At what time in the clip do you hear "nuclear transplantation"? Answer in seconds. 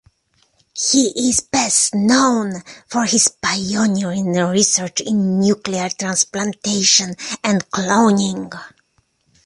5.39-7.13